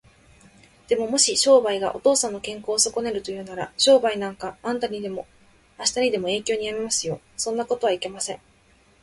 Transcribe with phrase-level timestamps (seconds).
[0.87, 7.21] でも、もし商売がお父さんの健康をそこねるというのなら、商売なんかあしたにでも永久にやめますよ。
[7.37, 8.41] そんなことはいけません。